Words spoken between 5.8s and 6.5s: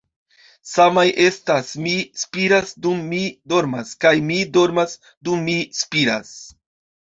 spiras.'"